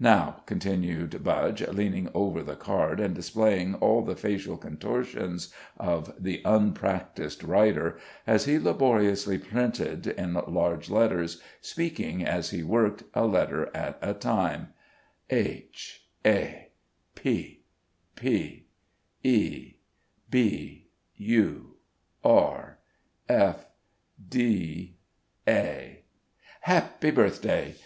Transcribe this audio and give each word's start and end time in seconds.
"Now," 0.00 0.42
continued 0.46 1.22
Budge, 1.22 1.62
leaning 1.68 2.08
over 2.12 2.42
the 2.42 2.56
card, 2.56 2.98
and 2.98 3.14
displaying 3.14 3.76
all 3.76 4.02
the 4.02 4.16
facial 4.16 4.56
contortions 4.56 5.54
of 5.78 6.12
the 6.20 6.42
unpracticed 6.44 7.44
writer, 7.44 7.96
as 8.26 8.46
he 8.46 8.58
laboriously 8.58 9.38
printed, 9.38 10.08
in 10.08 10.34
large 10.48 10.90
letters, 10.90 11.40
speaking, 11.60 12.24
as 12.26 12.50
he 12.50 12.64
worked, 12.64 13.04
a 13.14 13.24
letter 13.26 13.70
at 13.72 13.96
a 14.02 14.12
time: 14.12 14.70
"H 15.30 16.04
A 16.26 16.70
P 17.14 17.62
P 18.16 18.66
E 19.22 19.74
B 20.28 20.88
U 21.14 21.76
R 22.24 22.78
F 23.28 23.66
D 24.28 24.96
A 25.46 26.02
Happy 26.62 27.10
Birthday. 27.12 27.76